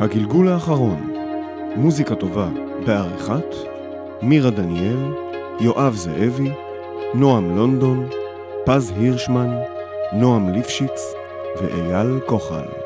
הגלגול 0.00 0.48
האחרון, 0.48 1.12
מוזיקה 1.76 2.14
טובה 2.14 2.48
בעריכת 2.86 3.54
מירה 4.22 4.50
דניאל, 4.50 5.12
יואב 5.60 5.94
זאבי, 5.94 6.50
נועם 7.14 7.56
לונדון, 7.56 8.08
פז 8.64 8.92
הירשמן, 8.96 9.50
נועם 10.12 10.48
ליפשיץ 10.48 11.14
ואייל 11.60 12.20
כוחל. 12.26 12.77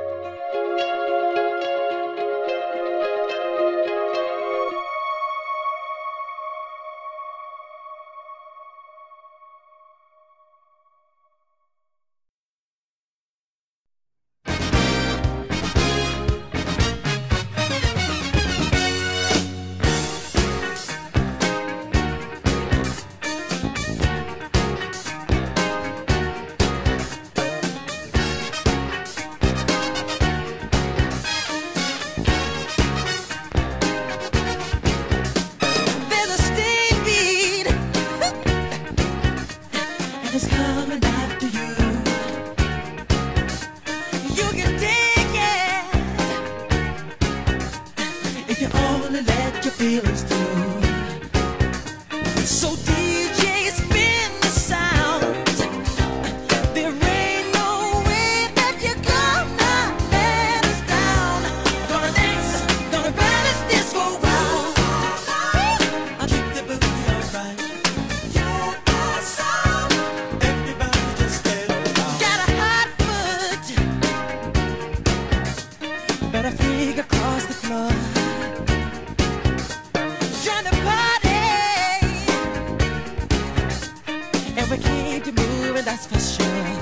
that's 85.92 86.06
for 86.06 86.18
sure. 86.18 86.81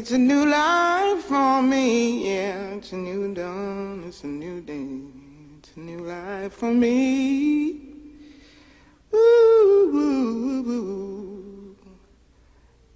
It's 0.00 0.12
a 0.12 0.16
new 0.16 0.46
life 0.46 1.24
for 1.24 1.60
me, 1.60 2.24
yeah. 2.26 2.76
It's 2.76 2.90
a 2.92 2.96
new 2.96 3.34
dawn, 3.34 4.02
it's 4.08 4.24
a 4.24 4.28
new 4.28 4.62
day. 4.62 5.02
It's 5.58 5.76
a 5.76 5.80
new 5.80 5.98
life 5.98 6.54
for 6.54 6.72
me. 6.72 7.72
Ooh, 9.12 9.18
ooh, 9.18 9.98
ooh, 9.98 10.70
ooh. 10.70 11.76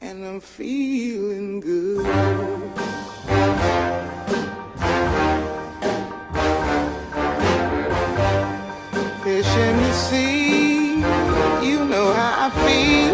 And 0.00 0.24
I'm 0.24 0.40
feeling 0.40 1.60
good. 1.60 2.06
Fish 9.22 9.56
in 9.66 9.76
the 9.76 9.92
sea, 9.92 10.94
you 11.68 11.84
know 11.84 12.14
how 12.14 12.46
I 12.46 12.50
feel. 12.64 13.13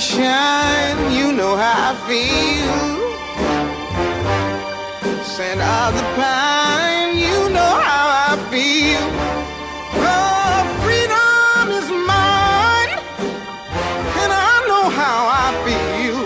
Shine, 0.00 1.12
you 1.12 1.32
know 1.32 1.56
how 1.56 1.90
I 1.90 1.94
feel. 2.06 2.98
Scent 5.24 5.60
of 5.60 5.94
the 5.96 6.02
pine, 6.14 7.16
you 7.18 7.50
know 7.50 7.74
how 7.88 8.06
I 8.30 8.36
feel. 8.50 9.02
Oh, 9.98 10.62
freedom 10.82 11.70
is 11.78 11.88
mine, 11.90 12.92
and 14.22 14.30
I 14.32 14.54
know 14.68 14.88
how 14.88 15.18
I 15.44 15.48
feel. 15.66 16.18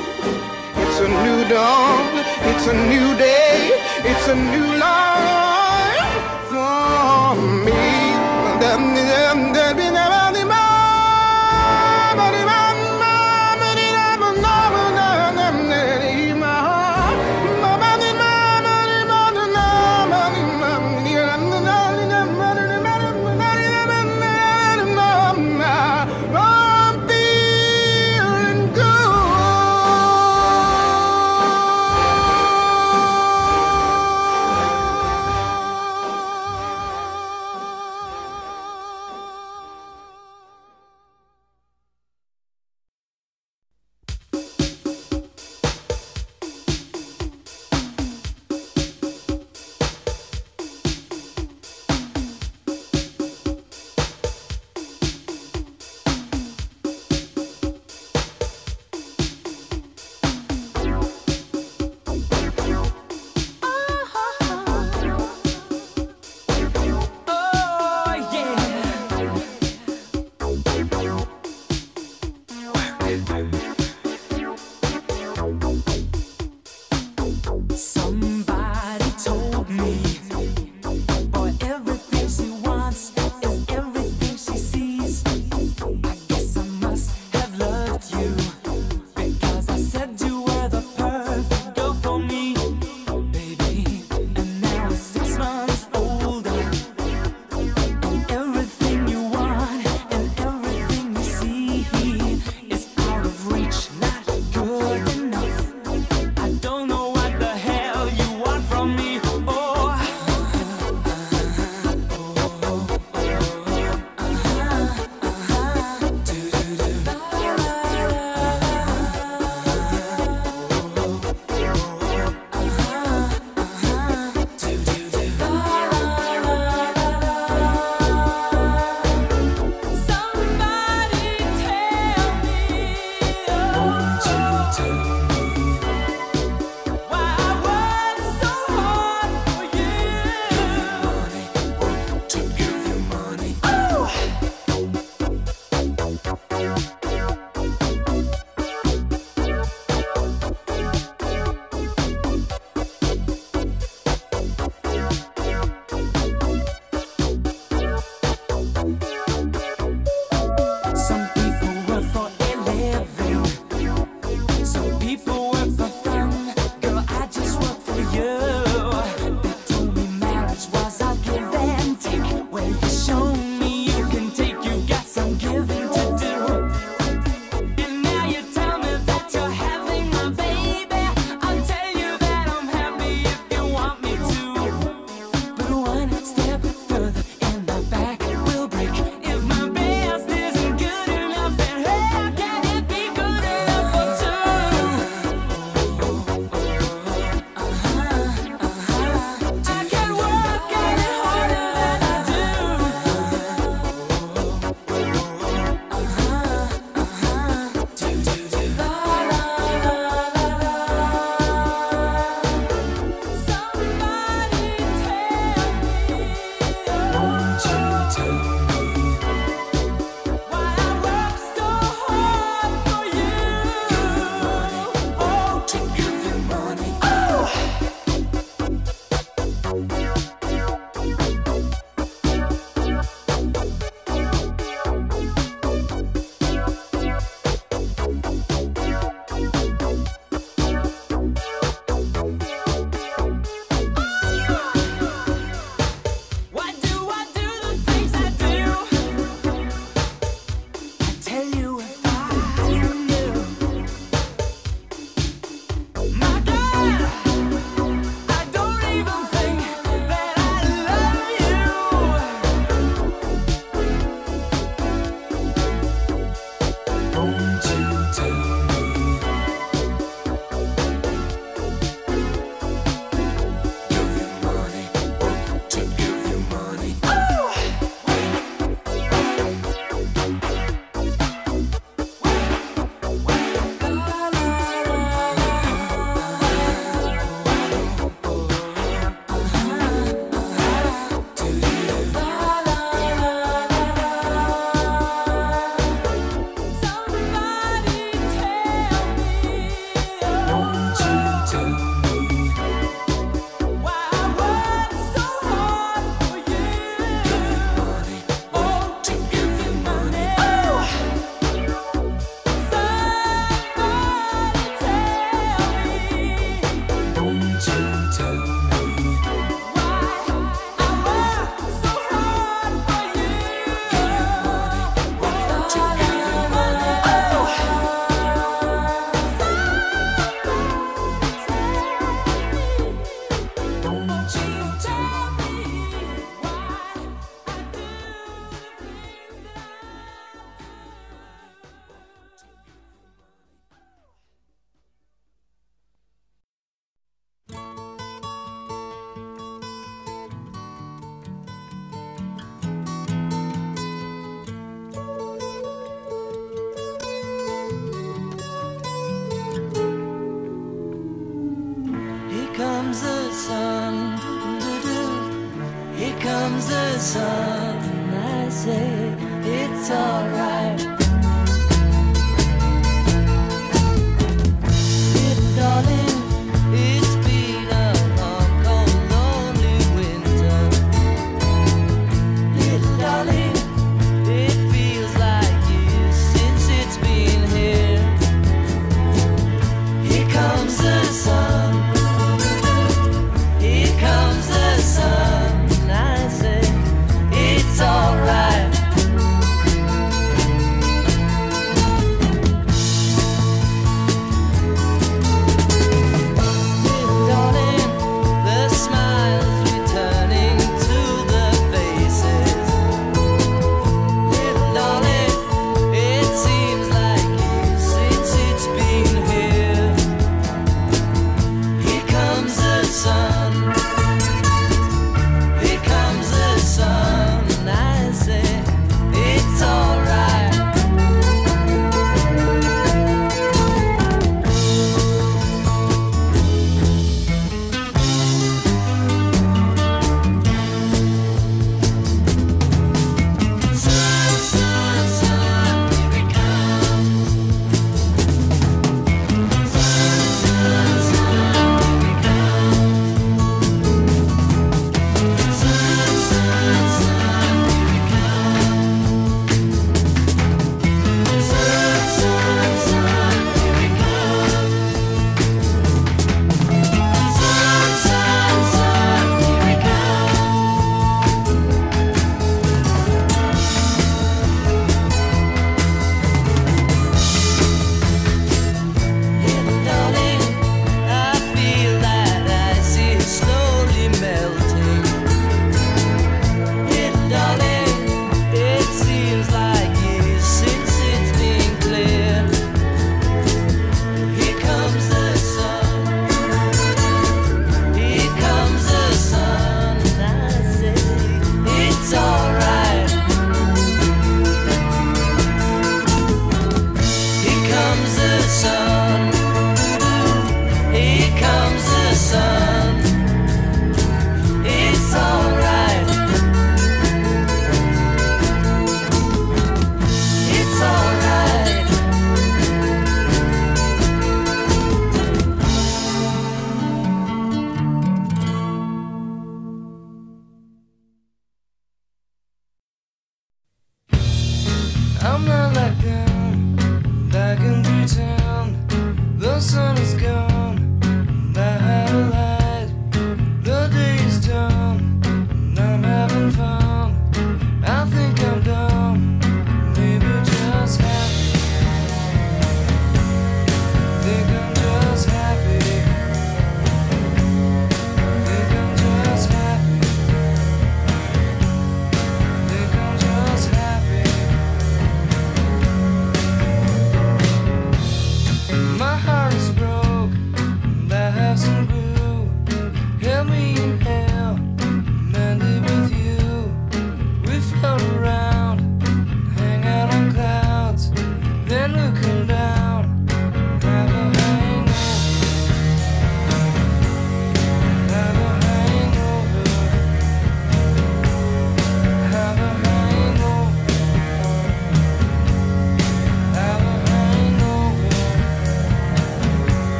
It's 0.82 0.98
a 1.00 1.08
new 1.08 1.48
dawn, 1.48 2.24
it's 2.50 2.66
a 2.66 2.74
new 2.74 3.16
day, 3.16 3.72
it's 4.04 4.28
a 4.28 4.34
new 4.34 4.71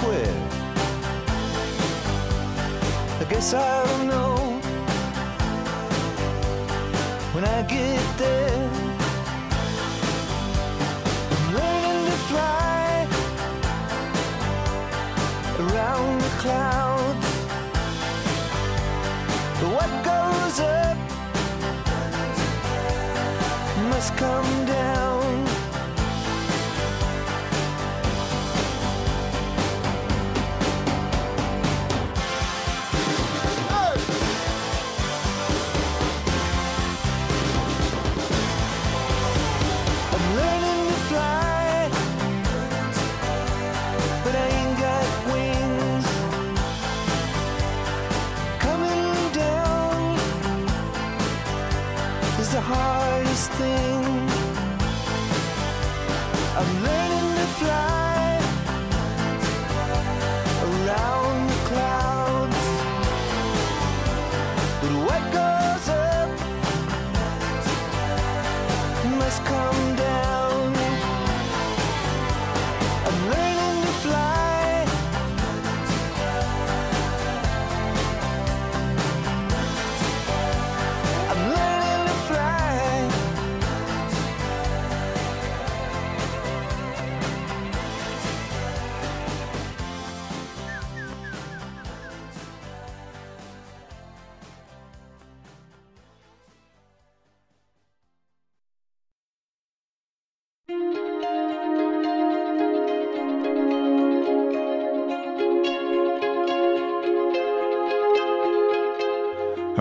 square. 0.00 0.34
I 3.20 3.24
guess 3.28 3.52
I 3.52 3.79
to 57.40 57.46
fly. 57.46 58.19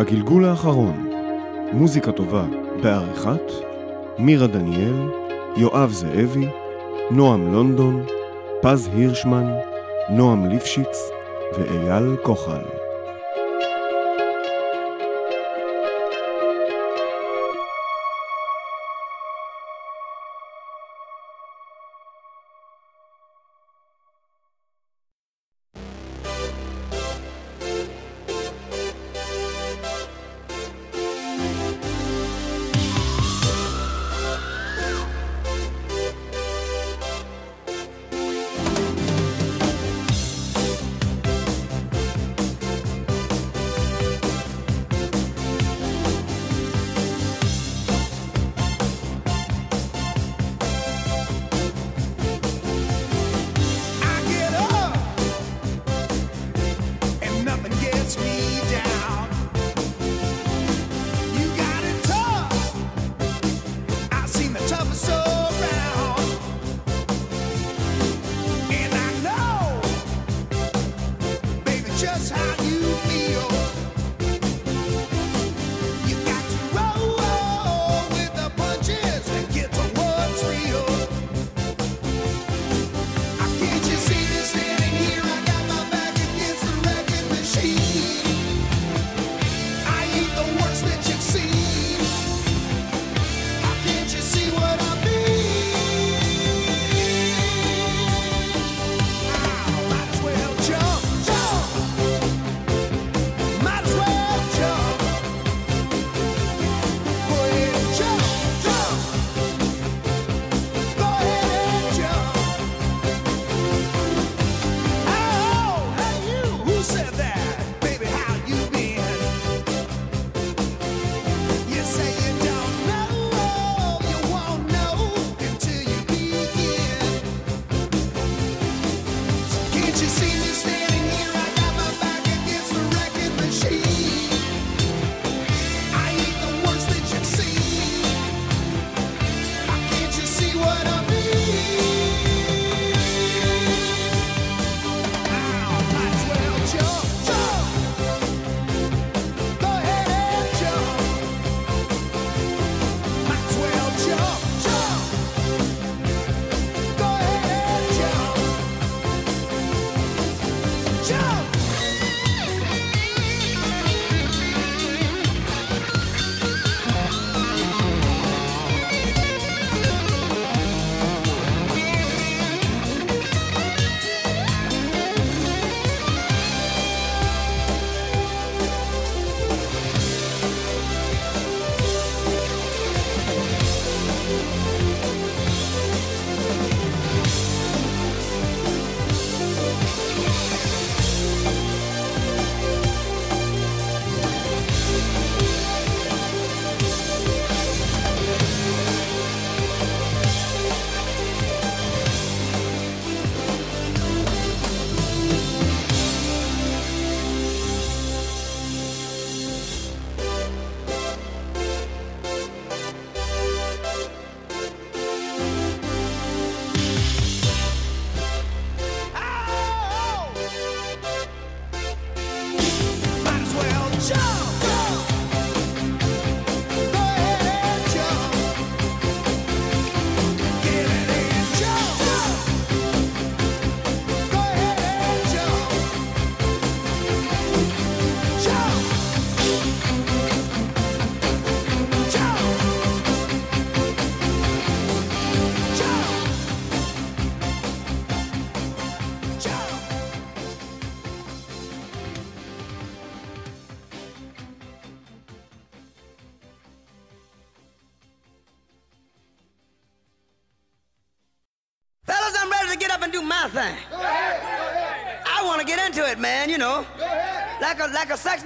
הגלגול 0.09 0.45
האחרון, 0.45 1.09
מוזיקה 1.71 2.11
טובה 2.11 2.45
בעריכת 2.83 3.51
מירה 4.19 4.47
דניאל, 4.47 5.09
יואב 5.57 5.91
זאבי, 5.91 6.47
נועם 7.11 7.53
לונדון, 7.53 8.05
פז 8.61 8.89
הירשמן, 8.93 9.53
נועם 10.09 10.45
ליפשיץ 10.45 11.11
ואייל 11.57 12.15
כוחל. 12.23 12.78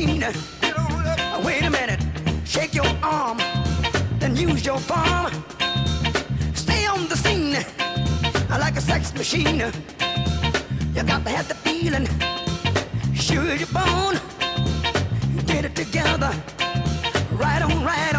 Wait 0.00 1.62
a 1.62 1.68
minute, 1.68 2.00
shake 2.46 2.74
your 2.74 2.86
arm, 3.02 3.36
then 4.18 4.34
use 4.34 4.64
your 4.64 4.80
palm. 4.88 5.30
Stay 6.54 6.86
on 6.86 7.06
the 7.06 7.16
scene 7.16 7.62
I 8.48 8.56
like 8.56 8.76
a 8.78 8.80
sex 8.80 9.12
machine. 9.12 9.58
You 10.94 11.02
got 11.02 11.22
to 11.24 11.30
have 11.30 11.48
the 11.48 11.54
feeling, 11.54 12.08
sure 13.14 13.54
your 13.54 13.68
bone. 13.68 14.18
Get 15.44 15.66
it 15.66 15.76
together, 15.76 16.32
right 17.32 17.60
on, 17.60 17.84
right 17.84 18.09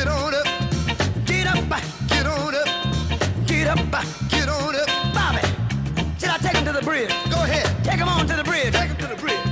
get 0.00 0.08
on 0.08 0.34
up, 0.34 0.46
Get 1.26 1.46
up, 1.46 1.68
get 2.08 2.26
on 2.26 2.54
up, 2.54 2.68
get 3.46 3.66
up. 3.66 3.78
get 4.30 4.48
on 4.48 4.74
up. 4.74 4.88
Bobby, 5.12 5.42
should 6.18 6.30
I 6.30 6.38
take 6.38 6.56
him 6.56 6.64
to 6.64 6.72
the 6.72 6.80
bridge? 6.82 7.10
Go 7.30 7.36
ahead, 7.44 7.84
Take 7.84 7.98
him 7.98 8.08
on 8.08 8.26
to 8.26 8.34
the 8.36 8.44
bridge. 8.44 8.72
take 8.72 8.88
him 8.88 8.96
to 8.96 9.06
the 9.08 9.16
bridge. 9.16 9.44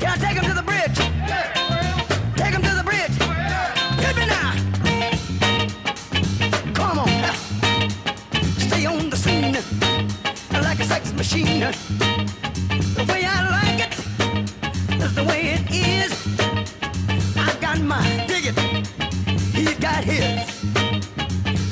Can 0.00 0.08
I 0.10 0.16
take 0.16 0.36
him 0.36 0.44
to 0.44 0.52
the 0.52 0.62
bridge? 0.62 0.96
Take 2.36 2.52
him 2.52 2.62
to 2.68 2.74
the 2.80 2.84
bridge. 2.84 3.16
Hit 4.04 4.16
me 4.20 4.26
now. 4.26 4.50
Come 6.74 6.98
on. 6.98 7.08
Stay 8.58 8.84
on 8.84 9.08
the 9.08 9.16
scene 9.16 9.56
like 10.52 10.80
a 10.80 10.84
sex 10.84 11.12
machine. 11.14 11.60
The 12.98 13.04
way 13.08 13.24
I 13.24 13.38
like 13.58 13.80
it 13.86 15.02
is 15.02 15.14
the 15.14 15.24
way 15.24 15.40
it 15.56 15.70
is. 15.70 16.23
He's. 20.04 20.44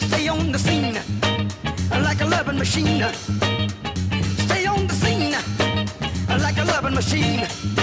Stay 0.09 0.29
on 0.29 0.53
the 0.53 0.59
scene 0.59 0.95
like 2.03 2.23
a 2.23 2.27
loving 2.27 2.59
machine. 2.59 3.05
Stay 4.47 4.65
on 4.65 4.87
the 4.87 4.95
scene 4.95 5.37
like 6.41 6.57
a 6.57 6.65
loving 6.65 6.95
machine. 6.95 7.82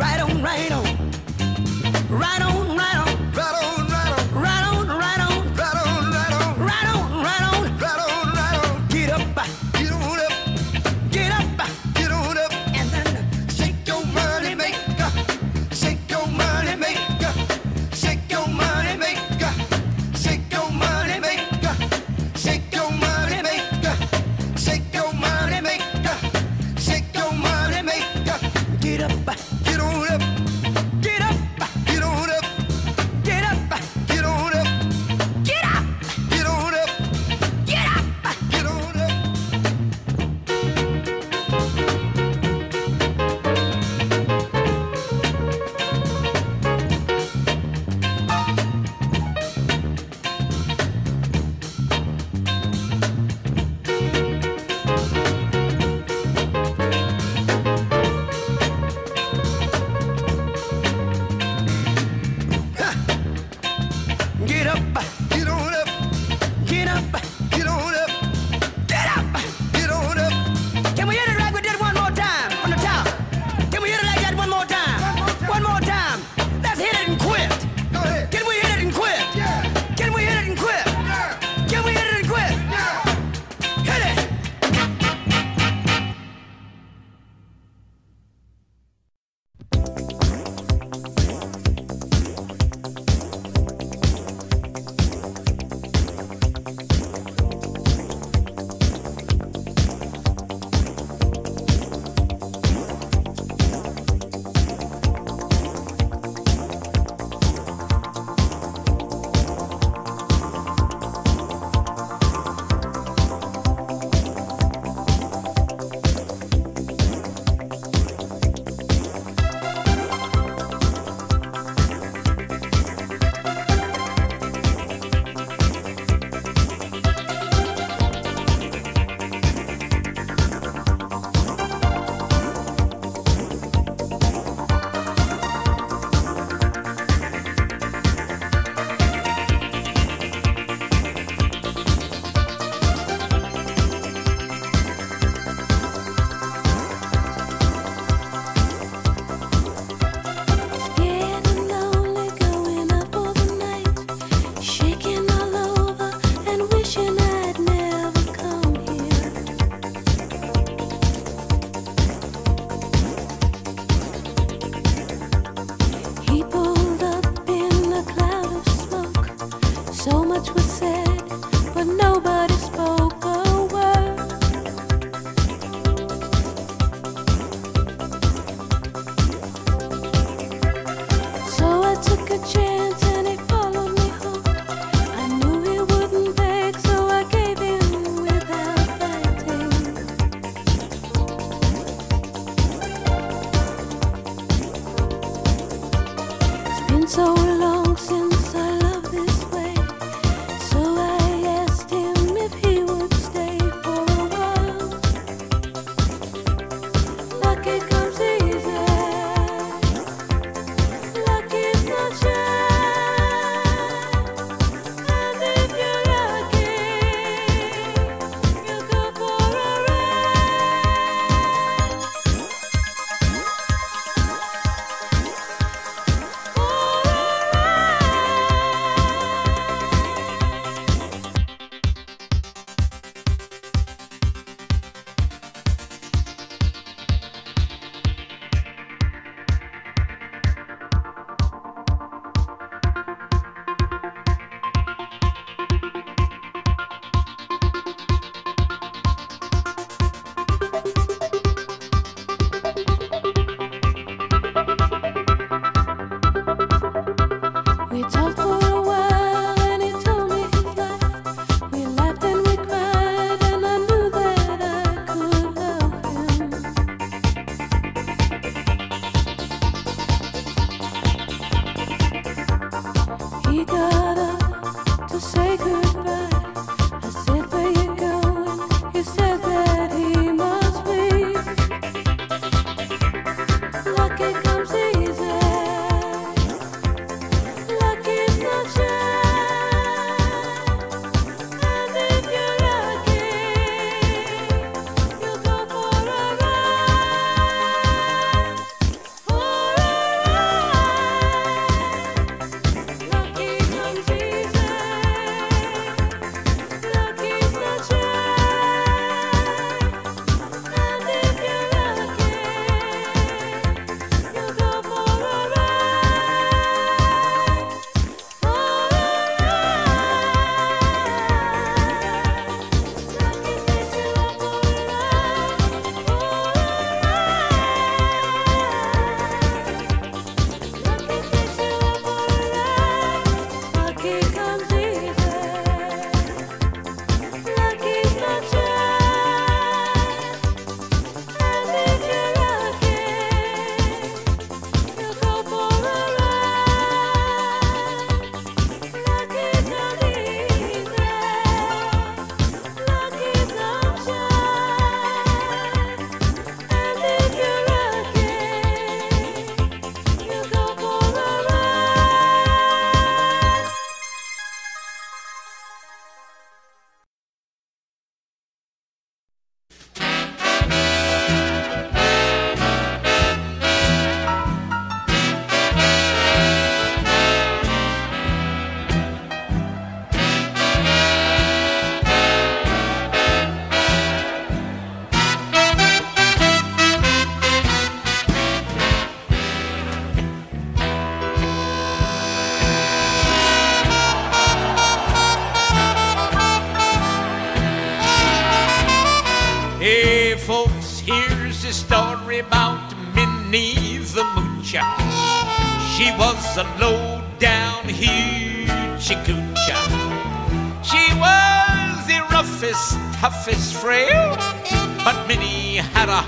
Right 0.00 0.18
on, 0.18 0.40
right 0.40 0.72
on. 0.72 0.89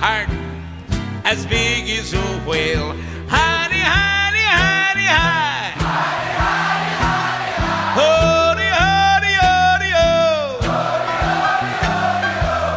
Heart 0.03 0.29
as 1.25 1.47
big 1.47 1.89
as 1.89 2.13
a 2.13 2.21
whale. 2.45 2.93
Hidey, 3.31 3.83
hidey, 3.95 4.47
hidey, 4.59 5.09
high. 5.17 5.71
Hody, 7.99 8.69
hody, 8.81 9.33
hody, 9.45 9.91
ho. 9.99 10.13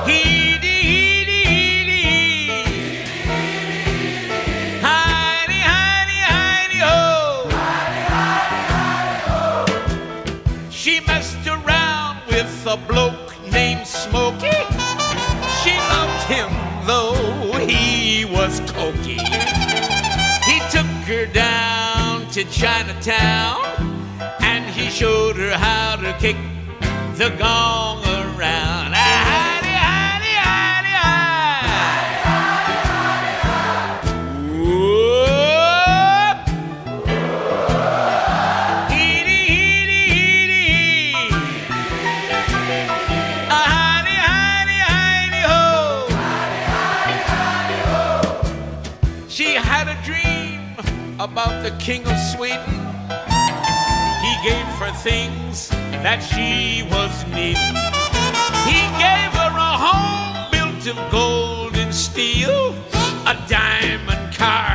Heedy, 0.05 0.76
heedy, 0.89 1.39
heedy, 1.49 1.99
hee. 2.07 2.61
Hidey, 4.86 5.61
hidey, 5.71 6.21
hidey, 6.30 6.82
ho. 6.89 7.01
Oh. 9.34 9.65
She 10.69 10.99
messed 11.07 11.47
around 11.47 12.17
with 12.28 12.67
a 12.67 12.78
bloke 12.88 13.34
named 13.51 13.88
Smokey. 13.88 14.64
He 17.70 18.26
was 18.26 18.59
cokey. 18.61 19.20
He 20.45 20.59
took 20.70 20.86
her 21.07 21.26
down 21.26 22.28
to 22.32 22.43
Chinatown 22.45 23.61
and 24.41 24.66
he 24.66 24.89
showed 24.89 25.36
her 25.38 25.51
how 25.51 25.95
to 25.97 26.13
kick 26.20 26.38
the 27.18 27.30
gong 27.38 28.04
the 51.66 51.72
king 51.78 52.05
of 52.05 52.20
Sweden. 52.20 52.76
He 54.22 54.34
gave 54.47 54.68
her 54.78 54.93
things 55.01 55.70
that 56.05 56.20
she 56.22 56.84
was 56.93 57.13
needing. 57.34 57.76
He 58.70 58.82
gave 59.01 59.32
her 59.41 59.53
a 59.70 59.74
home 59.86 60.51
built 60.51 60.86
of 60.86 61.11
gold 61.11 61.76
and 61.76 61.91
steel, 61.91 62.76
a 63.26 63.36
diamond 63.49 64.36
car 64.36 64.74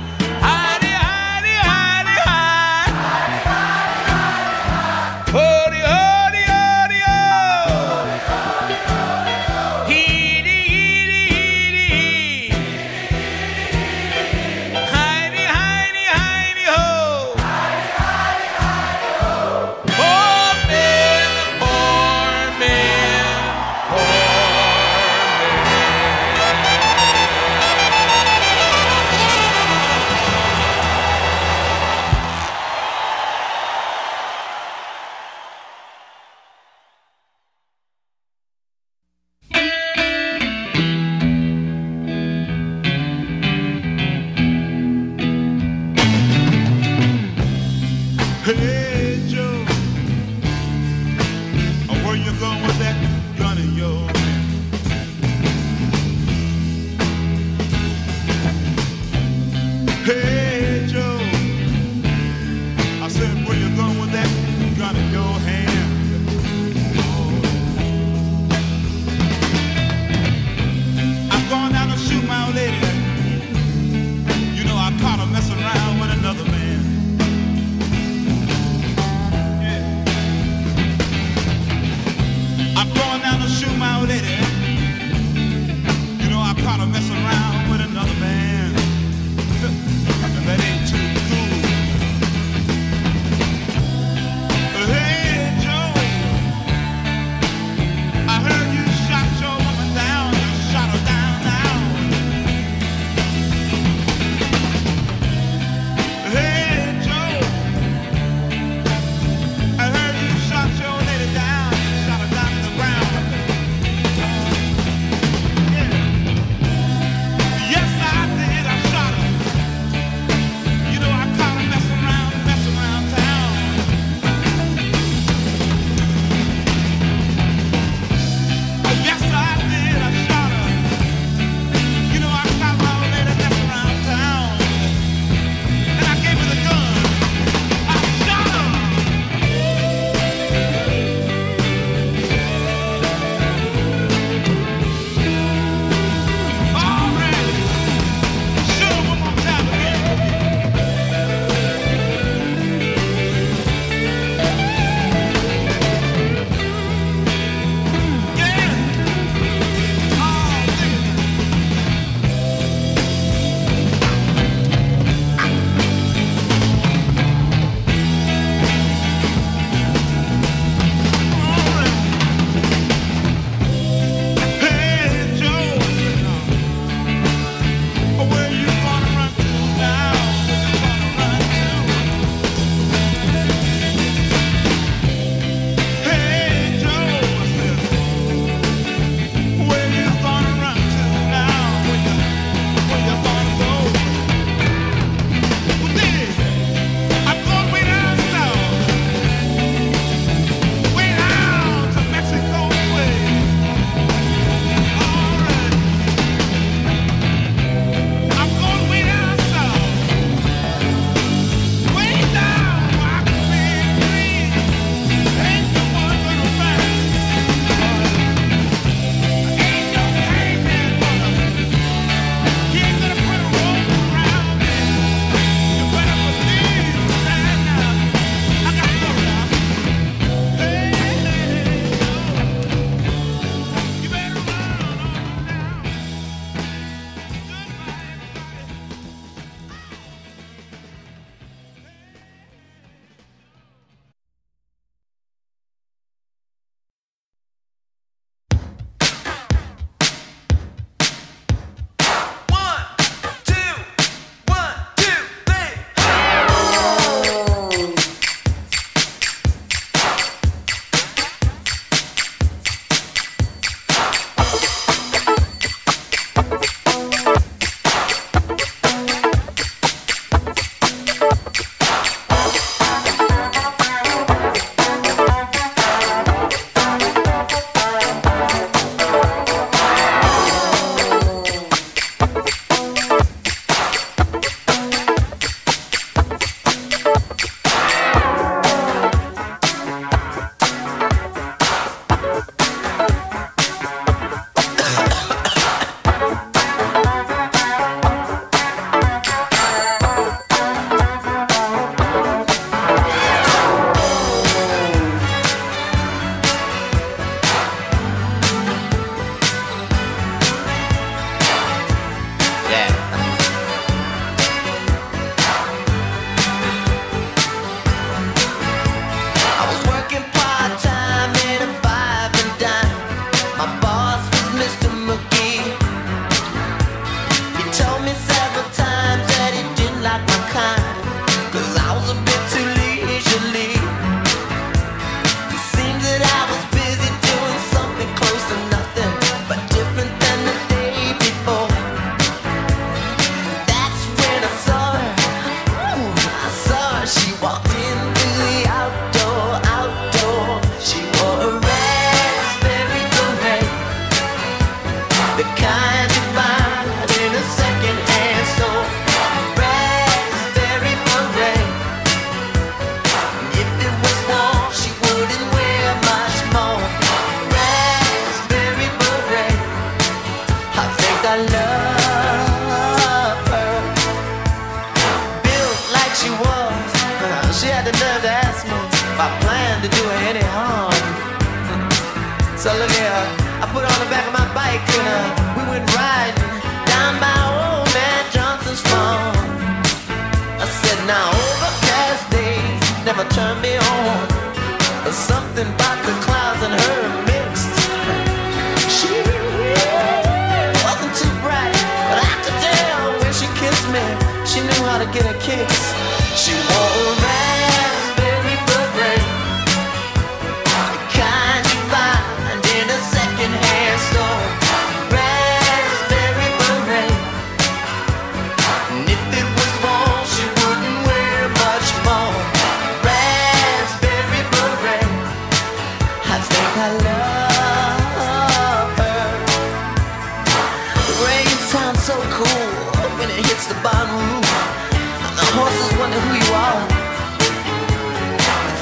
wonder 436.01 436.19
who 436.19 436.33
you 436.33 436.51
are. 436.65 436.81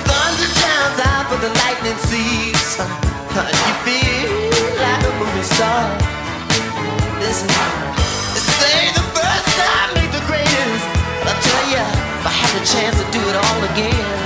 Thunder 0.07 0.49
drowns 0.59 0.99
out, 1.11 1.25
but 1.27 1.39
the 1.43 1.51
lightning 1.61 1.99
sees. 2.07 2.69
You 3.67 3.75
feel 3.83 4.31
like 4.79 5.03
a 5.03 5.11
movie 5.19 5.43
star. 5.43 5.83
Listen, 7.19 7.49
say 8.55 8.79
the 8.95 9.03
first 9.15 9.47
time, 9.59 9.89
make 9.99 10.11
the 10.15 10.23
greatest. 10.31 10.85
I 11.27 11.33
tell 11.43 11.65
ya, 11.75 11.83
if 12.19 12.25
I 12.31 12.33
had 12.41 12.51
the 12.55 12.63
chance 12.73 12.95
to 13.01 13.05
do 13.11 13.21
it 13.29 13.35
all 13.35 13.59
again. 13.71 14.18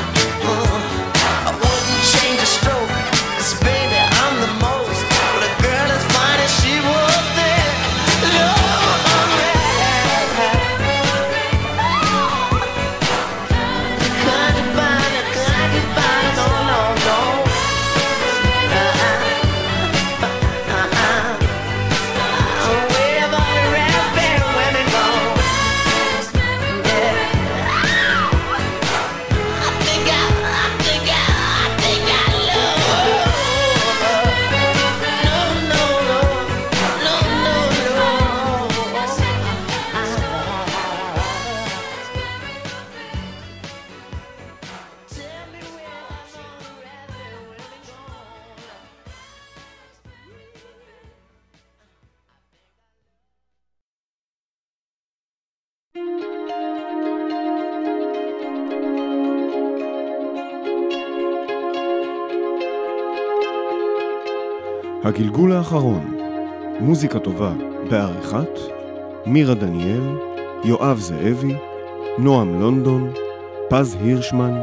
הגלגול 65.23 65.51
האחרון, 65.51 66.17
מוזיקה 66.79 67.19
טובה 67.19 67.53
בעריכת 67.89 68.59
מירה 69.25 69.53
דניאל, 69.53 70.17
יואב 70.63 70.97
זאבי, 70.99 71.55
נועם 72.17 72.59
לונדון, 72.59 73.13
פז 73.69 73.97
הירשמן, 74.01 74.53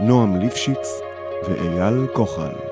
נועם 0.00 0.36
ליפשיץ 0.36 1.00
ואייל 1.48 2.06
כוחל. 2.12 2.65